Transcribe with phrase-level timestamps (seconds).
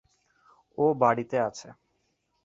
[0.77, 1.67] ও বাড়িতে আছে।